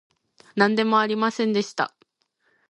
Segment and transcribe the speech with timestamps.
[0.55, 1.93] なんでもありませんでした